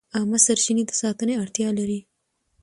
عامه 0.15 0.37
سرچینې 0.45 0.83
د 0.87 0.91
ساتنې 1.01 1.33
اړتیا 1.43 1.69
لري. 1.79 1.99